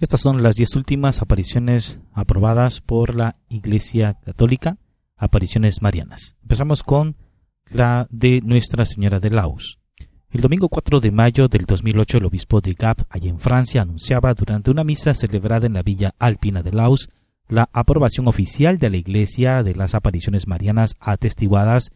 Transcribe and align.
Estas 0.00 0.20
son 0.20 0.44
las 0.44 0.54
diez 0.54 0.76
últimas 0.76 1.22
apariciones 1.22 1.98
aprobadas 2.12 2.80
por 2.80 3.16
la 3.16 3.36
Iglesia 3.48 4.14
Católica, 4.24 4.78
apariciones 5.16 5.82
marianas. 5.82 6.36
Empezamos 6.42 6.84
con 6.84 7.16
la 7.68 8.06
de 8.08 8.40
Nuestra 8.42 8.86
Señora 8.86 9.18
de 9.18 9.30
Laus. 9.30 9.80
El 10.30 10.40
domingo 10.40 10.68
4 10.68 11.00
de 11.00 11.10
mayo 11.10 11.48
del 11.48 11.64
2008, 11.64 12.18
el 12.18 12.26
obispo 12.26 12.60
de 12.60 12.74
Gap, 12.74 13.06
allá 13.10 13.28
en 13.28 13.40
Francia, 13.40 13.82
anunciaba 13.82 14.34
durante 14.34 14.70
una 14.70 14.84
misa 14.84 15.14
celebrada 15.14 15.66
en 15.66 15.72
la 15.72 15.82
villa 15.82 16.14
alpina 16.20 16.62
de 16.62 16.70
Laus 16.70 17.08
la 17.48 17.68
aprobación 17.72 18.28
oficial 18.28 18.78
de 18.78 18.90
la 18.90 18.98
Iglesia 18.98 19.64
de 19.64 19.74
las 19.74 19.96
apariciones 19.96 20.46
marianas 20.46 20.94
atestiguadas 21.00 21.90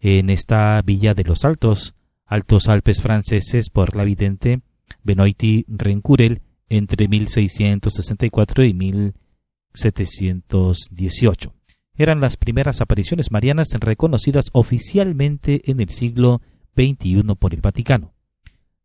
en 0.00 0.28
esta 0.28 0.82
villa 0.82 1.14
de 1.14 1.22
los 1.22 1.44
Altos, 1.44 1.94
Altos 2.26 2.68
Alpes 2.68 3.00
franceses 3.00 3.70
por 3.70 3.94
la 3.94 4.02
vidente 4.02 4.62
Benoiti 5.04 5.66
Rencurel 5.68 6.42
entre 6.68 7.08
1664 7.08 8.64
y 8.64 8.74
1718. 8.74 11.54
Eran 11.96 12.20
las 12.20 12.36
primeras 12.36 12.80
apariciones 12.80 13.30
marianas 13.30 13.68
reconocidas 13.78 14.46
oficialmente 14.52 15.70
en 15.70 15.80
el 15.80 15.90
siglo 15.90 16.42
XXI 16.76 17.22
por 17.38 17.54
el 17.54 17.60
Vaticano. 17.60 18.14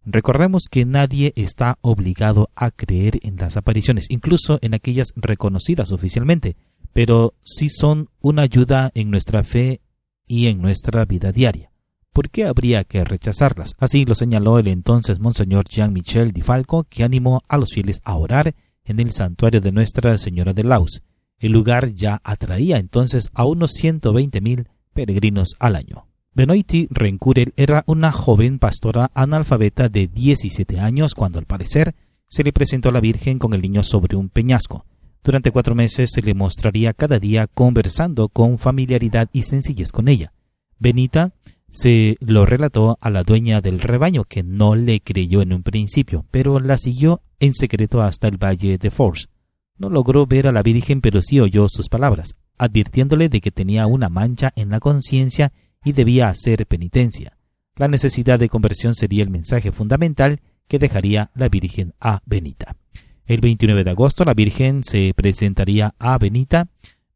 Recordemos 0.05 0.67
que 0.69 0.85
nadie 0.85 1.33
está 1.35 1.77
obligado 1.81 2.49
a 2.55 2.71
creer 2.71 3.19
en 3.23 3.37
las 3.37 3.57
apariciones, 3.57 4.05
incluso 4.09 4.59
en 4.61 4.73
aquellas 4.73 5.09
reconocidas 5.15 5.91
oficialmente, 5.91 6.55
pero 6.93 7.33
sí 7.43 7.69
son 7.69 8.09
una 8.19 8.43
ayuda 8.43 8.91
en 8.93 9.11
nuestra 9.11 9.43
fe 9.43 9.81
y 10.27 10.47
en 10.47 10.61
nuestra 10.61 11.05
vida 11.05 11.31
diaria. 11.31 11.71
¿Por 12.19 12.31
qué 12.31 12.43
habría 12.43 12.83
que 12.83 13.05
rechazarlas? 13.05 13.75
Así 13.79 14.03
lo 14.03 14.13
señaló 14.13 14.59
el 14.59 14.67
entonces 14.67 15.21
Monseñor 15.21 15.69
Jean-Michel 15.69 16.33
Di 16.33 16.41
Falco, 16.41 16.83
que 16.83 17.05
animó 17.05 17.43
a 17.47 17.55
los 17.55 17.71
fieles 17.71 18.01
a 18.03 18.17
orar 18.17 18.55
en 18.83 18.99
el 18.99 19.13
santuario 19.13 19.61
de 19.61 19.71
Nuestra 19.71 20.17
Señora 20.17 20.53
de 20.53 20.65
Laus. 20.65 21.01
El 21.37 21.53
lugar 21.53 21.93
ya 21.93 22.19
atraía 22.25 22.77
entonces 22.77 23.29
a 23.33 23.45
unos 23.45 23.71
120.000 23.81 24.67
peregrinos 24.91 25.55
al 25.59 25.77
año. 25.77 26.07
Benoiti 26.33 26.89
Rencurel 26.91 27.53
era 27.55 27.85
una 27.87 28.11
joven 28.11 28.59
pastora 28.59 29.11
analfabeta 29.13 29.87
de 29.87 30.07
17 30.07 30.77
años 30.77 31.15
cuando 31.15 31.39
al 31.39 31.45
parecer 31.45 31.95
se 32.27 32.43
le 32.43 32.51
presentó 32.51 32.89
a 32.89 32.91
la 32.91 32.99
Virgen 32.99 33.39
con 33.39 33.53
el 33.53 33.61
niño 33.61 33.81
sobre 33.81 34.17
un 34.17 34.27
peñasco. 34.27 34.85
Durante 35.23 35.51
cuatro 35.51 35.73
meses 35.73 36.09
se 36.11 36.21
le 36.21 36.33
mostraría 36.33 36.93
cada 36.93 37.17
día 37.17 37.47
conversando 37.47 38.27
con 38.27 38.57
familiaridad 38.57 39.29
y 39.31 39.43
sencillez 39.43 39.93
con 39.93 40.09
ella. 40.09 40.33
Benita 40.81 41.33
se 41.69 42.17
lo 42.19 42.45
relató 42.45 42.97
a 43.01 43.09
la 43.09 43.23
dueña 43.23 43.61
del 43.61 43.79
rebaño, 43.79 44.25
que 44.25 44.43
no 44.43 44.75
le 44.75 45.01
creyó 45.01 45.41
en 45.41 45.53
un 45.53 45.63
principio, 45.63 46.25
pero 46.31 46.59
la 46.59 46.77
siguió 46.77 47.21
en 47.39 47.53
secreto 47.53 48.01
hasta 48.01 48.27
el 48.27 48.37
valle 48.37 48.77
de 48.77 48.91
Force. 48.91 49.27
No 49.77 49.89
logró 49.89 50.25
ver 50.25 50.47
a 50.47 50.51
la 50.51 50.63
Virgen, 50.63 51.01
pero 51.01 51.21
sí 51.21 51.39
oyó 51.39 51.69
sus 51.69 51.89
palabras, 51.89 52.35
advirtiéndole 52.57 53.29
de 53.29 53.39
que 53.39 53.51
tenía 53.51 53.87
una 53.87 54.09
mancha 54.09 54.51
en 54.55 54.69
la 54.69 54.79
conciencia 54.79 55.53
y 55.83 55.93
debía 55.93 56.29
hacer 56.29 56.65
penitencia. 56.65 57.37
La 57.75 57.87
necesidad 57.87 58.39
de 58.39 58.49
conversión 58.49 58.93
sería 58.93 59.23
el 59.23 59.29
mensaje 59.29 59.71
fundamental 59.71 60.41
que 60.67 60.79
dejaría 60.79 61.31
la 61.33 61.47
Virgen 61.47 61.93
a 61.99 62.21
Benita. 62.25 62.75
El 63.25 63.41
29 63.41 63.83
de 63.83 63.91
agosto 63.91 64.25
la 64.25 64.33
Virgen 64.33 64.83
se 64.83 65.13
presentaría 65.15 65.93
a 65.97 66.17
Benita. 66.17 66.67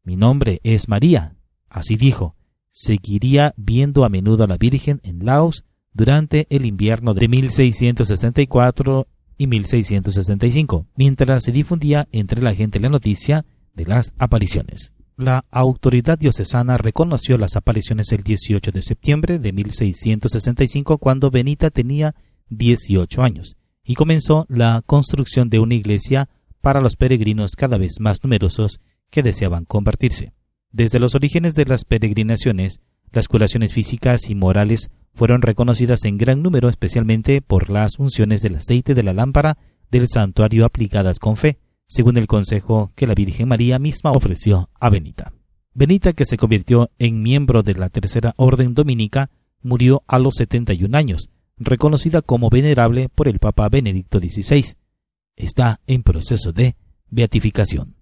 Mi 0.04 0.16
nombre 0.16 0.60
es 0.62 0.88
María. 0.88 1.36
Así 1.68 1.96
dijo 1.96 2.34
seguiría 2.74 3.54
viendo 3.56 4.04
a 4.04 4.08
menudo 4.08 4.42
a 4.44 4.48
la 4.48 4.58
Virgen 4.58 5.00
en 5.04 5.24
Laos 5.24 5.64
durante 5.92 6.48
el 6.50 6.66
invierno 6.66 7.14
de 7.14 7.28
1664 7.28 9.06
y 9.38 9.46
1665, 9.46 10.86
mientras 10.96 11.44
se 11.44 11.52
difundía 11.52 12.08
entre 12.10 12.42
la 12.42 12.52
gente 12.52 12.80
la 12.80 12.88
noticia 12.88 13.46
de 13.74 13.86
las 13.86 14.12
apariciones. 14.18 14.92
La 15.16 15.44
autoridad 15.52 16.18
diocesana 16.18 16.76
reconoció 16.76 17.38
las 17.38 17.54
apariciones 17.54 18.10
el 18.10 18.24
18 18.24 18.72
de 18.72 18.82
septiembre 18.82 19.38
de 19.38 19.52
1665 19.52 20.98
cuando 20.98 21.30
Benita 21.30 21.70
tenía 21.70 22.16
18 22.48 23.22
años 23.22 23.56
y 23.84 23.94
comenzó 23.94 24.46
la 24.48 24.82
construcción 24.84 25.48
de 25.48 25.60
una 25.60 25.74
iglesia 25.74 26.28
para 26.60 26.80
los 26.80 26.96
peregrinos 26.96 27.52
cada 27.52 27.78
vez 27.78 28.00
más 28.00 28.18
numerosos 28.24 28.80
que 29.10 29.22
deseaban 29.22 29.64
convertirse. 29.64 30.32
Desde 30.74 30.98
los 30.98 31.14
orígenes 31.14 31.54
de 31.54 31.66
las 31.66 31.84
peregrinaciones, 31.84 32.80
las 33.12 33.28
curaciones 33.28 33.72
físicas 33.72 34.28
y 34.28 34.34
morales 34.34 34.90
fueron 35.12 35.40
reconocidas 35.40 36.04
en 36.04 36.18
gran 36.18 36.42
número 36.42 36.68
especialmente 36.68 37.40
por 37.42 37.70
las 37.70 37.92
unciones 38.00 38.42
del 38.42 38.56
aceite 38.56 38.94
de 38.94 39.04
la 39.04 39.12
lámpara 39.12 39.56
del 39.92 40.08
santuario 40.08 40.64
aplicadas 40.64 41.20
con 41.20 41.36
fe, 41.36 41.60
según 41.86 42.16
el 42.16 42.26
consejo 42.26 42.90
que 42.96 43.06
la 43.06 43.14
Virgen 43.14 43.46
María 43.46 43.78
misma 43.78 44.10
ofreció 44.10 44.68
a 44.80 44.90
Benita. 44.90 45.32
Benita, 45.74 46.12
que 46.12 46.24
se 46.24 46.38
convirtió 46.38 46.90
en 46.98 47.22
miembro 47.22 47.62
de 47.62 47.74
la 47.74 47.88
Tercera 47.88 48.34
Orden 48.36 48.74
Dominica, 48.74 49.30
murió 49.62 50.02
a 50.08 50.18
los 50.18 50.34
71 50.34 50.98
años, 50.98 51.30
reconocida 51.56 52.20
como 52.20 52.50
venerable 52.50 53.10
por 53.10 53.28
el 53.28 53.38
Papa 53.38 53.68
Benedicto 53.68 54.18
XVI. 54.18 54.74
Está 55.36 55.80
en 55.86 56.02
proceso 56.02 56.52
de 56.52 56.74
beatificación. 57.10 57.93